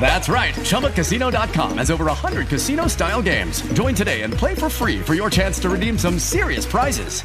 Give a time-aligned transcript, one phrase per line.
[0.00, 0.54] That's right.
[0.54, 3.60] ChumbaCasino.com has over 100 casino style games.
[3.74, 7.22] Join today and play for free for your chance to redeem some serious prizes.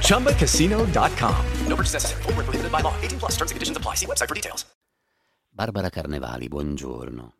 [0.00, 1.46] ChumbaCasino.com.
[1.66, 2.22] No purchase necessary.
[2.22, 2.94] Void were prohibited by law.
[3.02, 3.96] 18 plus terms and conditions apply.
[3.96, 4.64] See website for details.
[5.50, 7.34] Barbara Carnevali, buongiorno.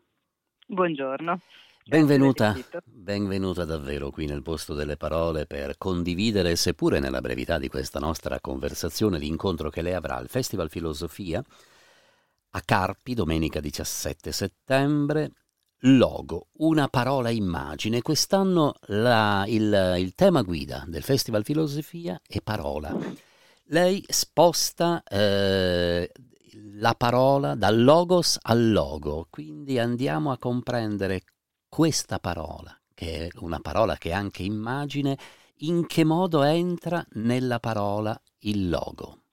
[0.67, 1.41] Buongiorno.
[1.87, 7.99] Benvenuta, benvenuta davvero qui nel posto delle parole per condividere, seppure nella brevità di questa
[7.99, 11.43] nostra conversazione, l'incontro che lei avrà al Festival Filosofia
[12.55, 15.31] a Carpi domenica 17 settembre.
[15.79, 18.01] Logo, una parola immagine.
[18.01, 22.95] Quest'anno la- il, il tema guida del Festival Filosofia è parola.
[23.65, 26.09] Lei sposta eh,
[26.75, 31.23] la parola dal logos al logo, quindi andiamo a comprendere
[31.67, 35.17] questa parola, che è una parola che è anche immagine,
[35.59, 39.24] in che modo entra nella parola il logo.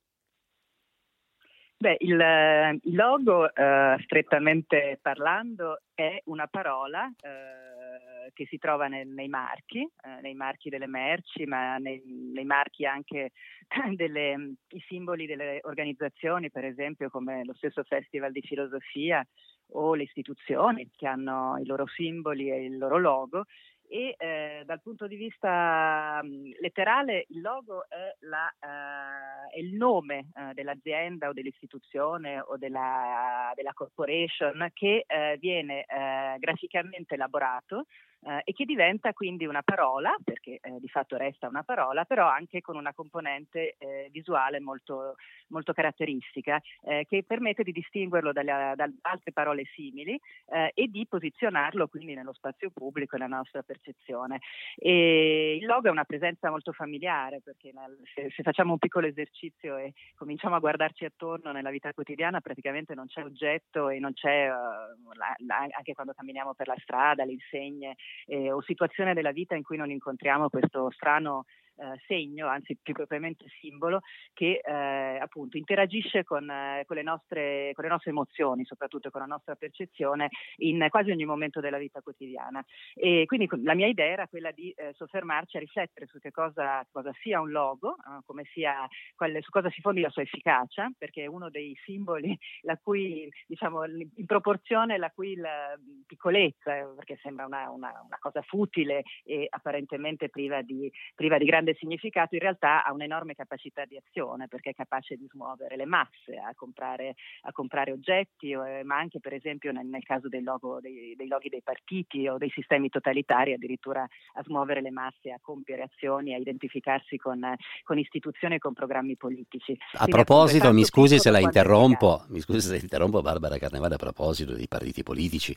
[1.82, 9.08] Beh, il, il logo, eh, strettamente parlando, è una parola eh, che si trova nel-
[9.08, 13.32] nei marchi, eh, nei marchi delle merci, ma nei, nei marchi anche
[13.96, 19.26] delle, i simboli delle organizzazioni, per esempio come lo stesso Festival di Filosofia
[19.72, 23.46] o le istituzioni che hanno i loro simboli e il loro logo.
[23.92, 26.22] E eh, dal punto di vista
[26.62, 33.52] letterale il logo è, la, eh, è il nome eh, dell'azienda o dell'istituzione o della,
[33.54, 37.84] della corporation che eh, viene eh, graficamente elaborato
[38.24, 42.28] eh, e che diventa quindi una parola, perché eh, di fatto resta una parola, però
[42.28, 45.16] anche con una componente eh, visuale molto,
[45.48, 50.18] molto caratteristica eh, che permette di distinguerlo dalle, da altre parole simili
[50.50, 54.40] eh, e di posizionarlo quindi nello spazio pubblico e nella nostra percezione.
[54.76, 59.06] E il logo è una presenza molto familiare perché nel- se, se facciamo un piccolo
[59.06, 64.12] esercizio e cominciamo a guardarci attorno nella vita quotidiana praticamente non c'è oggetto e non
[64.12, 69.54] c'è, eh, anche quando camminiamo per la strada, le insegne eh, o situazione della vita
[69.54, 71.44] in cui non incontriamo questo strano
[71.76, 74.00] eh, segno, anzi più propriamente simbolo,
[74.32, 79.20] che eh, appunto interagisce con, eh, con le nostre, con le nostre emozioni, soprattutto con
[79.20, 82.64] la nostra percezione in quasi ogni momento della vita quotidiana.
[82.94, 86.86] E quindi la mia idea era quella di eh, soffermarci a riflettere su che cosa,
[86.90, 91.24] cosa sia un logo, eh, sia, quale- su cosa si fondi la sua efficacia, perché
[91.24, 97.18] è uno dei simboli la cui, diciamo, in proporzione la cui la piccolezza, eh, perché
[97.22, 102.40] sembra una, una- una cosa futile e apparentemente priva di, priva di grande significato, in
[102.40, 107.14] realtà ha un'enorme capacità di azione, perché è capace di smuovere le masse a comprare,
[107.42, 111.28] a comprare oggetti, eh, ma anche per esempio nel, nel caso dei, logo, dei, dei
[111.28, 116.34] loghi dei partiti o dei sistemi totalitari, addirittura a smuovere le masse, a compiere azioni,
[116.34, 117.40] a identificarsi con,
[117.84, 119.72] con istituzioni e con programmi politici.
[119.92, 123.98] A Quindi, proposito, mi scusi se la interrompo, mi scusi se interrompo Barbara Carnevale a
[123.98, 125.54] proposito dei partiti politici,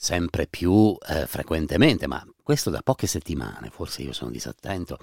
[0.00, 4.96] sempre più eh, frequentemente, ma questo da poche settimane, forse io sono disattento,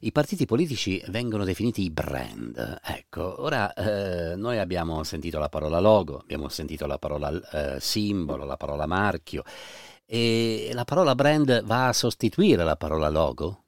[0.00, 2.80] i partiti politici vengono definiti i brand.
[2.82, 7.30] Ecco, ora eh, noi abbiamo sentito la parola logo, abbiamo sentito la parola
[7.76, 9.44] eh, simbolo, la parola marchio
[10.06, 13.64] e la parola brand va a sostituire la parola logo?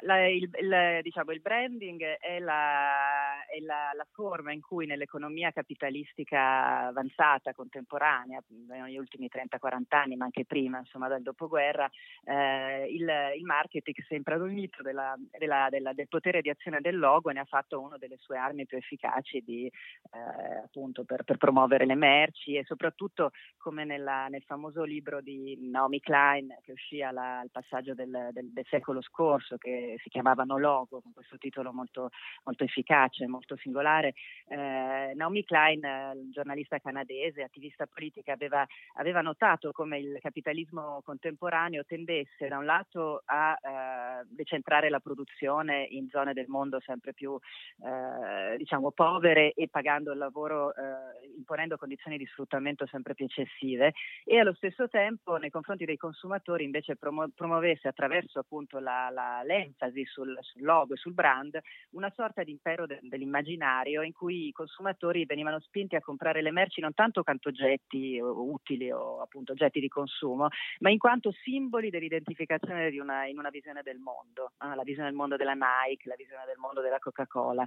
[0.00, 5.52] La- il, il- diciamo, il branding è, la, è la- la forma in cui nell'economia
[5.52, 11.88] capitalistica avanzata, contemporanea, negli ultimi 30-40 anni, ma anche prima, insomma dal dopoguerra,
[12.24, 17.44] eh, il, il marketing si è impadronito del potere di azione del logo ne ha
[17.44, 22.56] fatto una delle sue armi più efficaci di, eh, appunto per, per promuovere le merci
[22.56, 28.30] e soprattutto come nella- nel famoso libro di Naomi Klein che uscì al passaggio del,
[28.32, 32.10] del- del secolo scorso, che si chiamavano Logo, con questo titolo molto,
[32.44, 34.14] molto efficace, molto singolare.
[34.48, 42.48] Eh, Naomi Klein, giornalista canadese, attivista politica, aveva, aveva, notato come il capitalismo contemporaneo tendesse
[42.48, 47.38] da un lato a eh, decentrare la produzione in zone del mondo sempre più
[47.82, 53.92] eh, diciamo povere e pagando il lavoro, eh, imponendo condizioni di sfruttamento sempre più eccessive
[54.24, 59.42] e allo stesso tempo nei confronti dei consumatori invece promu- promuovesse attraverso appunto la, la,
[59.66, 61.58] l'enfasi sul, sul, logo e sul brand
[61.90, 66.50] una sorta di impero de- dell'immaginario in cui i consumatori venivano spinti a comprare le
[66.50, 70.48] merci non tanto quanto oggetti utili o appunto oggetti di consumo,
[70.80, 74.74] ma in quanto simboli dell'identificazione di una, in una visione del mondo, eh?
[74.74, 77.66] la visione del mondo della Nike, la visione del mondo della Coca-Cola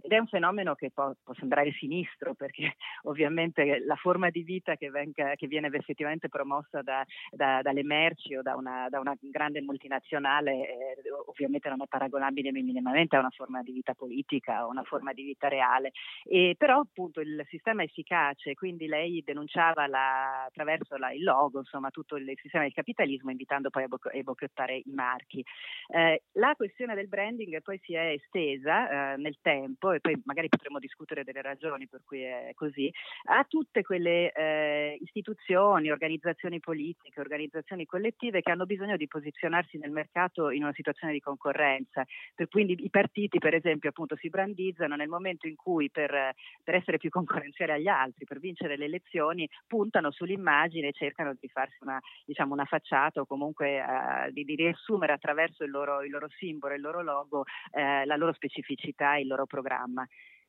[0.00, 4.76] ed è un fenomeno che può, può, sembrare sinistro perché ovviamente la forma di vita
[4.76, 9.16] che, venga, che viene effettivamente promossa da, da, dalle merci o da una, da una
[9.20, 10.96] grande multinazionale eh,
[11.36, 15.22] ovviamente non è paragonabile minimamente a una forma di vita politica o una forma di
[15.22, 15.92] vita reale.
[16.24, 21.58] E, però appunto il sistema è efficace, quindi lei denunciava la, attraverso la, il logo
[21.58, 25.44] insomma tutto il sistema del capitalismo invitando poi a, bo- a bocchettare i marchi.
[25.88, 30.48] Eh, la questione del branding poi si è estesa eh, nel tempo e poi magari
[30.48, 32.90] potremo discutere delle ragioni per cui è così,
[33.24, 39.90] a tutte quelle eh, istituzioni, organizzazioni politiche, organizzazioni collettive che hanno bisogno di posizionarsi nel
[39.90, 42.04] mercato in una situazione di concorrenza.
[42.34, 46.74] Per quindi i partiti, per esempio, appunto, si brandizzano nel momento in cui per, per
[46.74, 51.76] essere più concorrenziali agli altri, per vincere le elezioni, puntano sull'immagine e cercano di farsi
[51.80, 56.28] una, diciamo, una facciata o comunque uh, di, di, riassumere attraverso il loro, il loro
[56.38, 60.06] simbolo, il loro logo, uh, la loro specificità, il loro programma.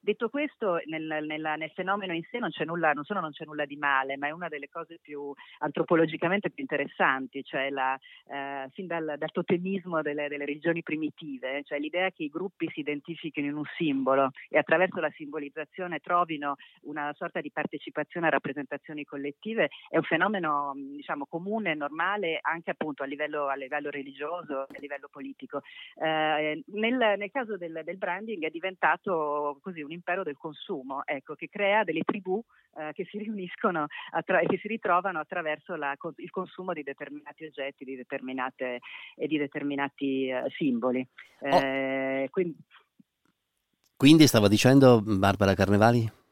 [0.08, 3.44] Detto questo, nel, nel, nel, fenomeno in sé non c'è nulla, non solo non c'è
[3.44, 8.00] nulla di male, ma è una delle cose più antropologicamente più interessanti, cioè la,
[8.30, 12.80] eh, fin dal, dal totemismo delle, delle, religioni primitive, cioè l'idea che i gruppi si
[12.80, 19.04] identifichino in un simbolo e attraverso la simbolizzazione trovino una sorta di partecipazione a rappresentazioni
[19.04, 24.78] collettive, è un fenomeno diciamo, comune, normale anche appunto a livello, a livello religioso e
[24.78, 25.64] a livello politico.
[26.02, 31.36] Eh, nel, nel, caso del, del branding è diventato così un impero del consumo, ecco,
[31.36, 32.42] che crea delle tribù
[32.78, 37.46] eh, che si riuniscono attra- e che si ritrovano attraverso la, il consumo di determinati
[37.46, 38.80] oggetti di determinate,
[39.16, 41.06] e di determinati eh, simboli.
[41.40, 41.58] Oh.
[41.58, 42.56] Eh, quindi...
[43.98, 46.26] quindi stava dicendo Barbara Carnevali?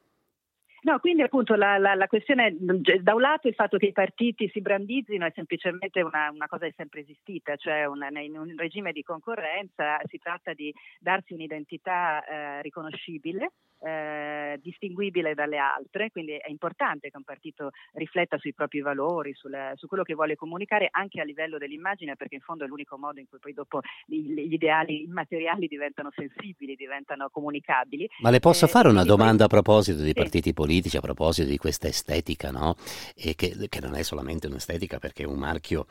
[0.86, 4.48] No, quindi appunto la, la, la, questione, da un lato il fatto che i partiti
[4.50, 8.54] si brandizzino è semplicemente una, una cosa che è sempre esistita, cioè una, in un
[8.56, 13.52] regime di concorrenza si tratta di darsi un'identità eh, riconoscibile
[13.86, 19.56] eh, distinguibile dalle altre, quindi è importante che un partito rifletta sui propri valori, sul,
[19.76, 23.20] su quello che vuole comunicare anche a livello dell'immagine, perché in fondo è l'unico modo
[23.20, 28.10] in cui poi dopo gli, gli ideali immateriali diventano sensibili, diventano comunicabili.
[28.22, 29.60] Ma le posso eh, fare una domanda poi...
[29.60, 30.14] a proposito dei sì.
[30.14, 32.76] partiti politici, a proposito di questa estetica, no?
[33.16, 35.86] Che, che non è solamente un'estetica perché un marchio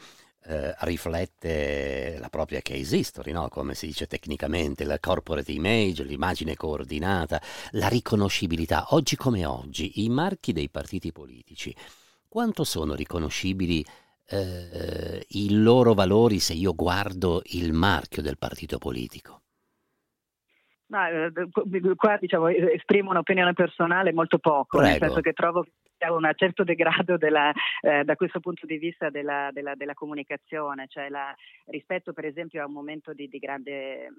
[0.47, 3.49] eh, riflette la propria case history, no?
[3.49, 7.41] come si dice tecnicamente, la corporate image, l'immagine coordinata,
[7.73, 8.89] la riconoscibilità.
[8.91, 11.75] Oggi come oggi, i marchi dei partiti politici,
[12.29, 13.85] quanto sono riconoscibili
[14.27, 19.44] eh, i loro valori se io guardo il marchio del partito politico?
[20.87, 21.33] Ma, eh,
[21.97, 24.91] qua diciamo, esprimo un'opinione personale molto poco, Prego.
[24.91, 25.65] nel senso che trovo
[26.11, 27.51] un certo degrado della,
[27.81, 31.35] eh, da questo punto di vista della, della, della comunicazione, cioè la,
[31.67, 34.11] rispetto per esempio a un momento di, di grande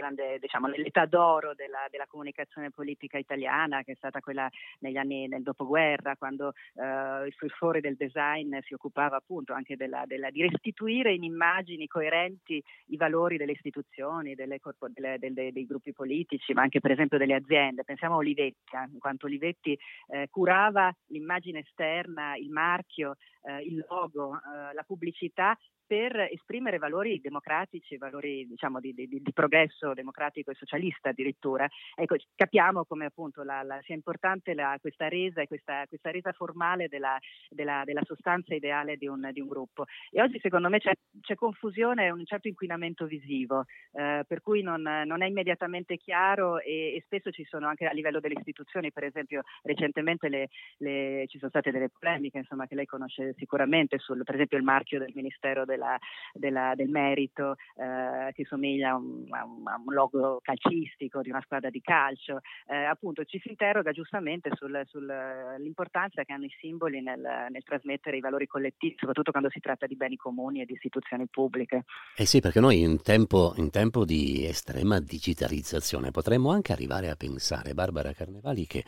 [0.00, 4.48] grande, diciamo, l'età d'oro della, della, comunicazione politica italiana, che è stata quella
[4.80, 10.04] negli anni del dopoguerra, quando eh, il furfore del design si occupava appunto anche della,
[10.06, 14.58] della, di restituire in immagini coerenti i valori delle istituzioni, delle,
[14.92, 17.84] delle, delle, dei gruppi politici, ma anche per esempio delle aziende.
[17.84, 23.84] Pensiamo a Olivetti, eh, in quanto Olivetti eh, curava l'immagine esterna, il marchio, eh, il
[23.88, 25.56] logo, eh, la pubblicità
[25.90, 31.66] per esprimere valori democratici, valori diciamo, di, di, di, progresso democratico e socialista addirittura.
[31.96, 36.30] Ecco, capiamo come appunto la, la, sia importante la, questa resa e questa, questa, resa
[36.30, 37.18] formale della,
[37.48, 39.86] della, della sostanza ideale di un, di un, gruppo.
[40.12, 40.92] E oggi secondo me c'è,
[41.22, 46.60] c'è confusione e un certo inquinamento visivo, eh, per cui non, non, è immediatamente chiaro
[46.60, 51.24] e, e, spesso ci sono anche a livello delle istituzioni, per esempio recentemente le, le,
[51.26, 54.98] ci sono state delle polemiche insomma, che lei conosce sicuramente sul per esempio il marchio
[54.98, 55.98] del Ministero del della,
[56.34, 61.30] della, del merito eh, che somiglia a un, a, un, a un, logo calcistico di
[61.30, 62.40] una squadra di calcio.
[62.66, 68.18] Eh, appunto ci si interroga giustamente sull'importanza sul, che hanno i simboli nel, nel, trasmettere
[68.18, 71.84] i valori collettivi, soprattutto quando si tratta di beni comuni e di istituzioni pubbliche.
[72.16, 77.16] Eh sì, perché noi in tempo, in tempo di estrema digitalizzazione potremmo anche arrivare a
[77.16, 78.84] pensare, Barbara Carnevali, che,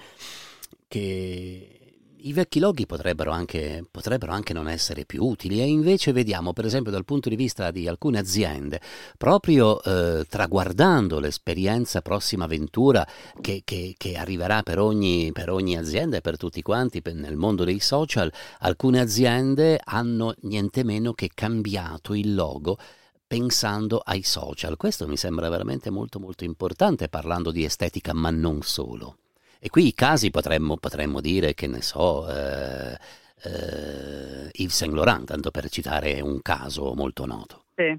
[0.88, 1.81] che
[2.24, 5.60] i vecchi loghi potrebbero anche, potrebbero anche, non essere più utili.
[5.60, 8.80] E invece vediamo per esempio dal punto di vista di alcune aziende
[9.16, 13.06] proprio eh, traguardando l'esperienza prossima ventura
[13.40, 17.36] che, che, che arriverà per ogni, per ogni, azienda e per tutti quanti per, nel
[17.36, 22.76] mondo dei social alcune aziende hanno niente meno che cambiato il logo
[23.26, 24.76] pensando ai social.
[24.76, 29.16] Questo mi sembra veramente molto molto importante parlando di estetica ma non solo
[29.64, 32.98] e qui i casi potremmo, potremmo dire, che ne so, eh,
[33.44, 37.66] eh, Yves Saint Laurent, tanto per citare un caso molto noto.
[37.76, 37.96] Sì.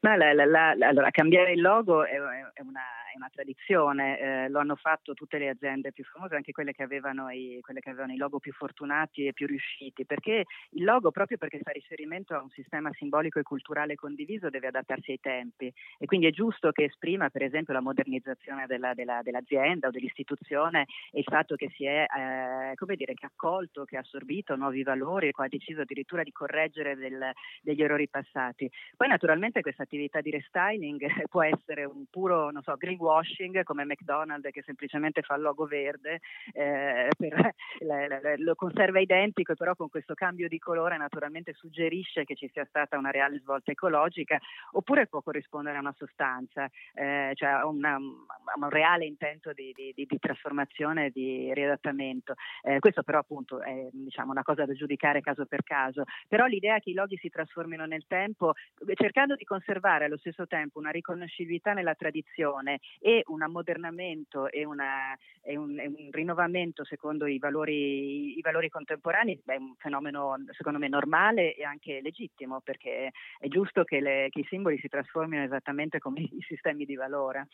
[0.00, 4.48] Ma la, la, la, allora, cambiare il logo è, è una è una tradizione, eh,
[4.48, 7.90] lo hanno fatto tutte le aziende più famose, anche quelle che, avevano i, quelle che
[7.90, 12.34] avevano i logo più fortunati e più riusciti, perché il logo, proprio perché fa riferimento
[12.34, 16.72] a un sistema simbolico e culturale condiviso, deve adattarsi ai tempi e quindi è giusto
[16.72, 21.70] che esprima per esempio la modernizzazione della, della, dell'azienda o dell'istituzione e il fatto che
[21.74, 25.82] si è, eh, come dire, che accolto, che ha assorbito nuovi valori e ha deciso
[25.82, 28.70] addirittura di correggere del, degli errori passati.
[28.96, 33.84] Poi naturalmente questa attività di restyling può essere un puro, non so, green greenwashing come
[33.84, 36.20] McDonald's che semplicemente fa il logo verde,
[36.52, 42.24] eh, per, le, le, lo conserva identico però con questo cambio di colore naturalmente suggerisce
[42.24, 44.38] che ci sia stata una reale svolta ecologica
[44.72, 49.72] oppure può corrispondere a una sostanza, eh, cioè a, una, a, un reale intento di,
[49.74, 52.34] di, di, di trasformazione di riadattamento.
[52.62, 56.78] Eh, questo però appunto è diciamo, una cosa da giudicare caso per caso, però l'idea
[56.78, 58.52] che i loghi si trasformino nel tempo
[58.94, 65.16] cercando di conservare allo stesso tempo una riconoscibilità nella tradizione e un ammodernamento e, una,
[65.40, 70.78] e, un, e un, rinnovamento secondo i valori, i valori contemporanei è un fenomeno secondo
[70.78, 75.42] me normale e anche legittimo perché è giusto che, le, che i simboli si trasformino
[75.42, 77.48] esattamente come i sistemi di valore.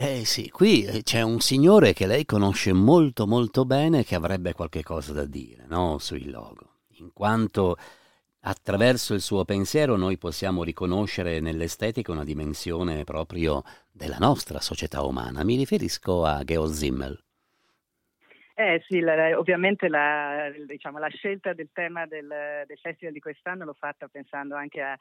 [0.00, 4.52] Eh sì, qui eh, c'è un signore che lei conosce molto molto bene che avrebbe
[4.52, 5.98] qualche cosa da dire no?
[5.98, 7.76] sui logo, in quanto
[8.48, 13.62] attraverso il suo pensiero noi possiamo riconoscere nell'estetica una dimensione proprio
[13.92, 15.44] della nostra società umana.
[15.44, 17.22] Mi riferisco a Georg Simmel.
[18.54, 22.26] Eh sì, la, ovviamente la, diciamo, la, scelta del tema del,
[22.66, 24.96] del, festival di quest'anno l'ho fatta pensando anche a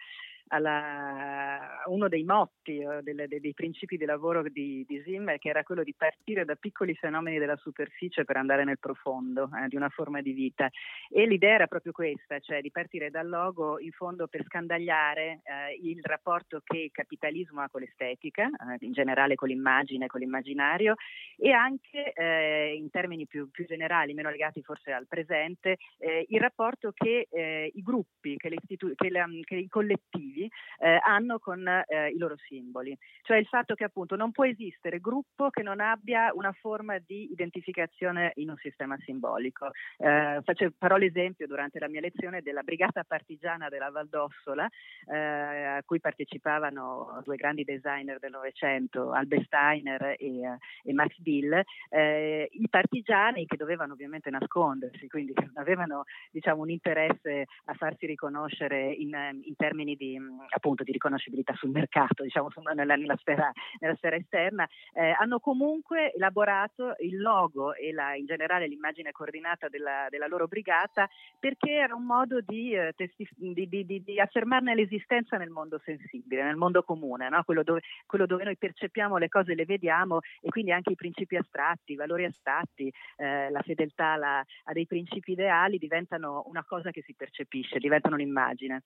[0.50, 5.50] alla, uno dei motti, eh, delle, dei, dei, principi di lavoro di, di Zimmer, che
[5.50, 9.76] era quello di partire da piccoli fenomeni della superficie per andare nel profondo eh, di
[9.76, 10.70] una forma di vita.
[11.10, 15.80] E l'idea era proprio questa, cioè di partire dal logo in fondo per scandagliare eh,
[15.82, 20.96] il rapporto che il capitalismo ha con l'estetica, eh, in generale con l'immagine, con l'immaginario,
[21.38, 26.40] e anche eh, in termini più, più, generali, meno legati forse al presente, eh, il
[26.40, 28.50] rapporto che i gruppi, che,
[28.96, 33.48] che, la, che i collettivi, individui eh, hanno con eh, i loro simboli, cioè il
[33.48, 38.50] fatto che appunto non può esistere gruppo che non abbia una forma di identificazione in
[38.50, 39.72] un sistema simbolico.
[39.98, 44.70] Eh, faccio, farò l'esempio durante la mia lezione della brigata partigiana della Valdossola,
[45.08, 51.62] eh, a cui partecipavano due grandi designer del Novecento, Albert Steiner e, e Max Bill,
[51.90, 58.92] eh, i partigiani che dovevano ovviamente nascondersi, quindi avevano diciamo, un interesse a farsi riconoscere
[58.92, 60.20] in, in termini di,
[60.50, 66.14] appunto di riconoscibilità sul mercato, diciamo nella, nella, sfera, nella sfera, esterna, eh, hanno comunque
[66.14, 71.08] elaborato il logo e la, in generale l'immagine coordinata della, della, loro brigata
[71.40, 76.44] perché era un modo di, eh, testi, di, di, di, affermarne l'esistenza nel mondo sensibile,
[76.44, 77.44] nel mondo comune, no?
[77.44, 81.38] quello, dove, quello, dove, noi percepiamo le cose, le vediamo e quindi anche i principi
[81.38, 86.92] astratti, i valori astratti, eh, la fedeltà la, a dei principi ideali diventano una cosa
[86.92, 88.84] che si percepisce, diventano un'immagine.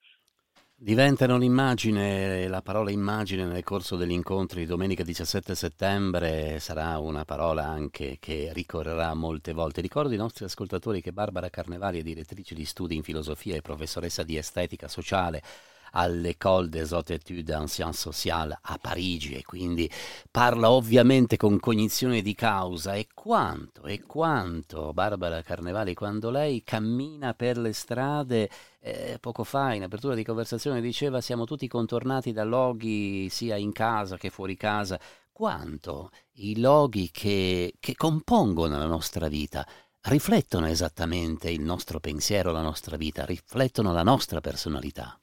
[0.83, 7.67] Diventano un'immagine, la parola immagine nel corso degli incontri domenica 17 settembre sarà una parola
[7.67, 9.81] anche che ricorrerà molte volte.
[9.81, 14.23] Ricordo ai nostri ascoltatori che Barbara Carnevali è direttrice di studi in filosofia e professoressa
[14.23, 15.43] di estetica sociale
[15.91, 19.89] all'École des Hautes Études en Sciences Sociales a Parigi e quindi
[20.29, 27.33] parla ovviamente con cognizione di causa e quanto, e quanto Barbara Carnevali quando lei cammina
[27.33, 32.43] per le strade eh, poco fa in apertura di conversazione diceva siamo tutti contornati da
[32.43, 34.99] loghi sia in casa che fuori casa
[35.31, 39.65] quanto i loghi che, che compongono la nostra vita
[40.03, 45.20] riflettono esattamente il nostro pensiero, la nostra vita, riflettono la nostra personalità.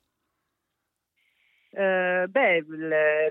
[1.71, 2.65] Uh, beh,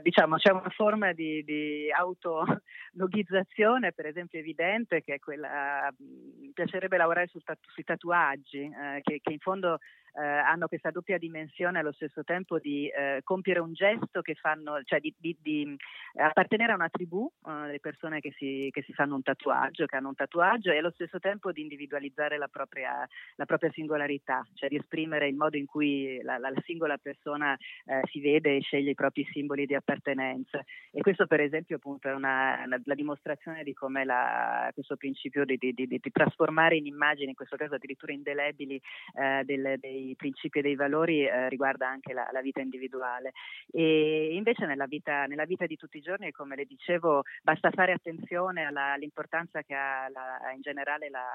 [0.04, 5.92] diciamo c'è una forma di, di autologizzazione, per esempio, evidente, che è quella.
[5.98, 7.40] Mi piacerebbe lavorare su,
[7.74, 9.80] sui tatuaggi, eh, che, che, in fondo
[10.18, 14.82] eh, hanno questa doppia dimensione allo stesso tempo di eh, compiere un gesto che fanno,
[14.84, 15.76] cioè di, di, di
[16.16, 19.96] appartenere a una tribù, eh, le persone che si, che si, fanno un tatuaggio, che
[19.96, 24.70] hanno un tatuaggio, e allo stesso tempo di individualizzare la propria, la propria singolarità, cioè
[24.70, 27.56] di esprimere il modo in cui la, la singola persona
[27.86, 30.64] eh, si vede e sceglie i propri simboli di appartenenza.
[30.92, 35.46] E questo, per esempio, appunto, è una, una, la dimostrazione di come la, questo principio
[35.46, 38.82] di, di, trasformare in immagini, in questo caso addirittura indelebili,
[39.16, 39.78] eh, del,
[40.16, 43.34] principi e dei valori eh, riguarda anche la, la, vita individuale.
[43.72, 47.94] E invece nella vita, nella vita, di tutti i giorni, come le dicevo, basta fare
[47.94, 51.26] attenzione alla, all'importanza che ha la, in generale la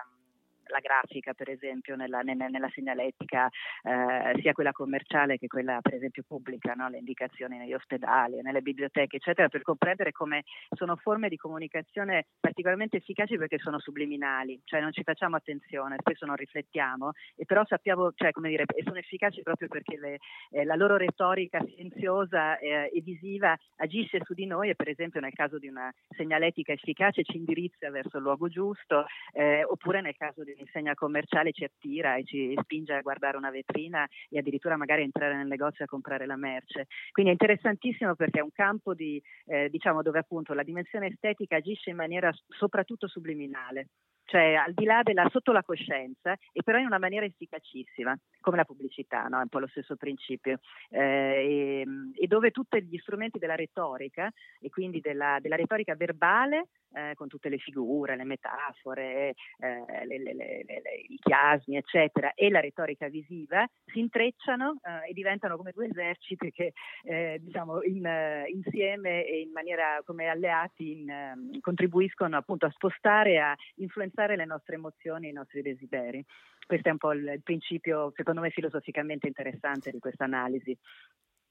[0.66, 3.48] la grafica, per esempio, nella, nella, nella segnaletica,
[3.82, 6.88] eh, sia quella commerciale che quella, per esempio, pubblica, no?
[6.88, 12.98] le indicazioni negli ospedali, nelle biblioteche, eccetera, per comprendere come sono forme di comunicazione particolarmente
[12.98, 18.12] efficaci perché sono subliminali, cioè non ci facciamo attenzione, spesso non riflettiamo, e però sappiamo,
[18.14, 20.18] cioè, come dire, sono efficaci proprio perché le,
[20.50, 25.20] eh, la loro retorica silenziosa eh, e visiva agisce su di noi e, per esempio,
[25.20, 30.16] nel caso di una segnaletica efficace ci indirizza verso il luogo giusto, eh, oppure nel
[30.16, 34.76] caso di un'insegna commerciale ci attira e ci spinge a guardare una vetrina e addirittura
[34.76, 36.86] magari entrare nel negozio a comprare la merce.
[37.10, 41.56] Quindi è interessantissimo perché è un campo di, eh, diciamo, dove appunto la dimensione estetica
[41.56, 43.88] agisce in maniera soprattutto subliminale
[44.24, 48.56] cioè al di là della sotto la coscienza e però in una maniera efficacissima, come
[48.56, 49.38] la pubblicità, no?
[49.38, 54.30] è un po' lo stesso principio, eh, e, e, dove tutti gli strumenti della retorica
[54.58, 60.18] e quindi della, della retorica verbale eh, con tutte le figure, le metafore, eh, le,
[60.18, 60.64] le, le,
[61.08, 66.50] i chiasmi, eccetera, e la retorica visiva si intrecciano eh, e diventano come due eserciti
[66.50, 66.72] che
[67.04, 68.08] eh, diciamo in,
[68.52, 74.44] insieme e in maniera come alleati in, ehm, contribuiscono appunto a spostare, a influenzare le
[74.44, 76.24] nostre emozioni e i nostri desideri.
[76.66, 80.76] Questo è un po' il, il principio, secondo me, filosoficamente interessante di questa analisi.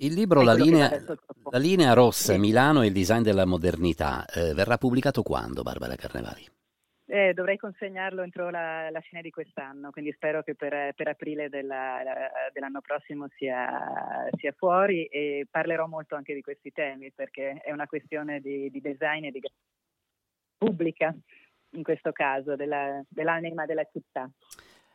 [0.04, 0.90] Il libro la linea,
[1.52, 6.44] la linea, rossa, Milano e il design della modernità, eh, verrà pubblicato quando, Barbara Carnevali?
[7.06, 11.50] Eh, dovrei consegnarlo entro la, la, fine di quest'anno, quindi spero che per, per aprile
[11.50, 12.00] della,
[12.52, 17.86] dell'anno prossimo sia, sia, fuori e parlerò molto anche di questi temi perché è una
[17.86, 19.42] questione di, di design e di
[20.58, 21.14] pubblica,
[21.74, 24.28] in questo caso, della, dell'anima della città.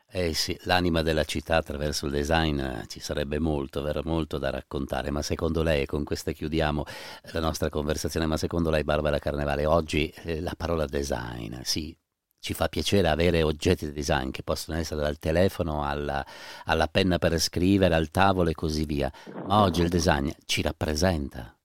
[0.09, 4.51] Eh sì, l'anima della città attraverso il design eh, ci sarebbe molto, vero, molto da
[4.51, 6.85] raccontare, ma secondo lei, con questa chiudiamo
[7.33, 11.95] la nostra conversazione, ma secondo lei Barbara Carnevale, oggi eh, la parola design, sì,
[12.38, 16.25] ci fa piacere avere oggetti di design che possono essere dal telefono alla,
[16.64, 19.12] alla penna per scrivere, al tavolo e così via,
[19.47, 21.56] ma oggi il design ci rappresenta.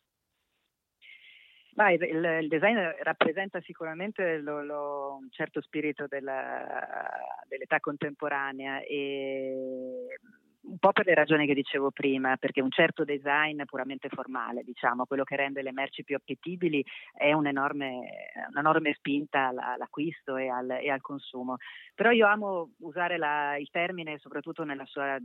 [1.81, 7.09] Ma il, il, design rappresenta sicuramente lo, lo, un certo spirito della,
[7.47, 10.19] dell'età contemporanea e
[10.63, 15.05] un po' per le ragioni che dicevo prima, perché un certo design puramente formale, diciamo,
[15.05, 17.99] quello che rende le merci più appetibili è un'enorme,
[18.51, 21.57] un'enorme spinta all'acquisto e al, e al, consumo.
[21.95, 25.17] Però io amo usare la, il termine soprattutto nella sua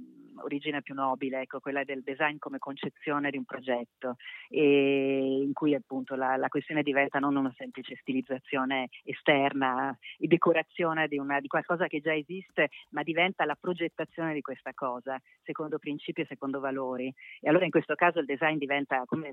[0.43, 4.17] origine più nobile, ecco, quella del design come concezione di un progetto,
[4.49, 11.19] in cui appunto la, la questione diventa non una semplice stilizzazione esterna e decorazione di,
[11.19, 16.23] una, di qualcosa che già esiste, ma diventa la progettazione di questa cosa secondo principi
[16.23, 17.13] e secondo valori.
[17.41, 19.33] E allora in questo caso il design diventa, come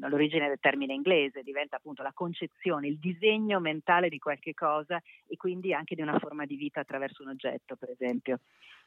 [0.00, 5.36] l'origine del termine inglese, diventa appunto la concezione, il disegno mentale di qualche cosa e
[5.36, 8.40] quindi anche di una forma di vita attraverso un oggetto, per esempio.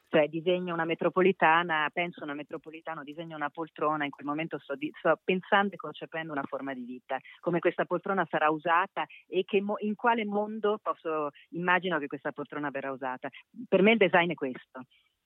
[0.08, 4.92] Cioè disegno una metropolitana, penso una metropolitana, disegno una poltrona, in quel momento sto, di,
[4.98, 9.76] sto pensando e concependo una forma di vita, come questa poltrona sarà usata e mo,
[9.78, 13.30] in quale mondo posso, immagino che questa poltrona verrà usata.
[13.66, 14.84] Per me il design è questo.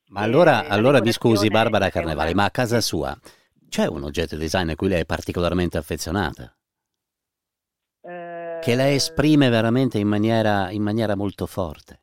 [0.09, 3.17] Ma allora, eh, allora mi scusi Barbara Carnevale, ma a casa sua
[3.69, 6.57] c'è un oggetto design a cui lei è particolarmente affezionata?
[8.01, 12.03] Eh, che lei esprime veramente in maniera, in maniera molto forte?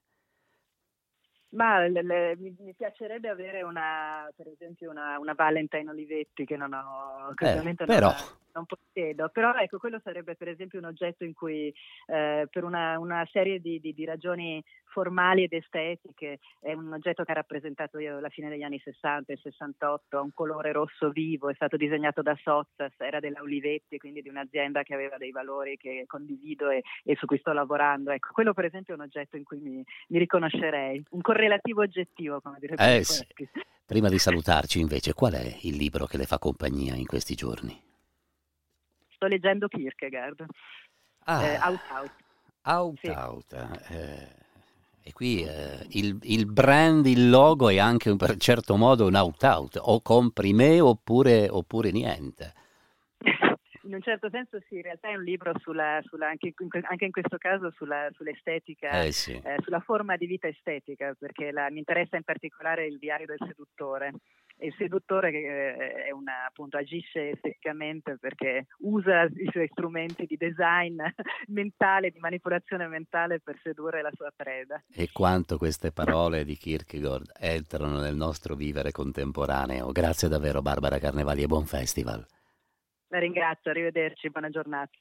[1.54, 6.74] Ma le, le, mi, piacerebbe avere una, per esempio, una, una Valentine Olivetti che non
[6.74, 8.08] ho, che eh, però...
[8.08, 8.16] non,
[8.54, 9.30] non possiedo.
[9.30, 11.74] Però ecco, quello sarebbe per esempio un oggetto in cui
[12.08, 17.24] eh, per una, una serie di, di, di, ragioni formali ed estetiche è un oggetto
[17.24, 21.10] che ha rappresentato io alla fine degli anni 60 e 68, ha un colore rosso
[21.10, 25.32] vivo, è stato disegnato da Sozzas, era della Olivetti, quindi di un'azienda che aveva dei
[25.32, 28.12] valori che condivido e, e su cui sto lavorando.
[28.12, 32.40] Ecco, quello per esempio è un oggetto in cui mi, mi riconoscerei, un correlativo oggettivo,
[32.42, 33.26] come direbbe eh, sì.
[33.86, 37.80] Prima di salutarci, invece, qual è il libro che le fa compagnia in questi giorni?
[39.14, 40.46] Sto leggendo Kierkegaard,
[41.26, 42.12] Ah, eh, Out Out.
[42.64, 43.08] Out sì.
[43.08, 43.54] Out.
[43.90, 44.28] eh,
[45.04, 49.44] e qui eh, il, il brand, il logo è anche un certo modo un out
[49.44, 52.54] out, o compri me oppure, oppure niente.
[53.86, 57.06] In un certo senso sì, in realtà è un libro sulla, sulla- anche, in, anche
[57.06, 59.34] in questo caso sulla- sull'estetica, Eh sì.
[59.44, 63.38] eh, sulla forma di vita estetica, perché la- mi interessa in particolare il diario del
[63.46, 64.14] seduttore.
[64.60, 70.38] Il seduttore che eh, è una, appunto, agisce esteticamente perché usa i suoi strumenti di
[70.38, 71.02] design
[71.48, 74.82] mentale, di manipolazione mentale per sedurre la sua preda.
[74.94, 79.92] E quanto queste parole di Kierkegaard entrano nel nostro vivere contemporaneo.
[79.92, 82.26] Grazie davvero Barbara Carnevali e buon festival.
[83.14, 84.98] La ringrazio, arrivederci, buona giornata.